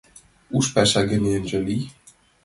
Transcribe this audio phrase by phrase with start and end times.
[0.57, 1.83] Уш паша гына ынже лий.